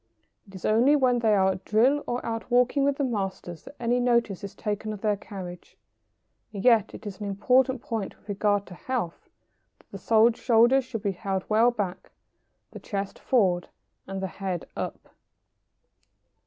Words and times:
It 0.47 0.55
is 0.55 0.65
only 0.65 0.95
when 0.95 1.19
they 1.19 1.35
are 1.35 1.51
at 1.51 1.63
drill 1.63 2.03
or 2.07 2.25
out 2.25 2.49
walking 2.49 2.83
with 2.83 2.97
the 2.97 3.03
masters 3.03 3.65
that 3.65 3.75
any 3.79 3.99
notice 3.99 4.43
is 4.43 4.55
taken 4.55 4.91
of 4.93 5.01
their 5.01 5.15
carriage. 5.15 5.77
And 6.51 6.65
yet 6.65 6.95
it 6.95 7.05
is 7.05 7.19
an 7.19 7.27
important 7.27 7.83
point 7.83 8.17
with 8.17 8.27
regard 8.27 8.65
to 8.65 8.73
health 8.73 9.29
that 9.77 9.91
the 10.03 10.33
shoulders 10.39 10.85
should 10.85 11.03
be 11.03 11.11
held 11.11 11.43
well 11.49 11.69
back, 11.69 12.09
the 12.71 12.79
chest 12.79 13.19
forward, 13.19 13.69
and 14.07 14.23
the 14.23 14.27
head 14.27 14.65
up. 14.75 15.09